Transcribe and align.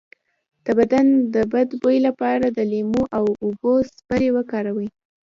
د 0.65 0.67
بدن 0.79 1.07
د 1.33 1.35
بد 1.53 1.69
بوی 1.81 1.97
لپاره 2.07 2.45
د 2.49 2.59
لیمو 2.71 3.03
او 3.17 3.25
اوبو 3.43 3.73
سپری 3.97 4.29
وکاروئ 4.35 4.87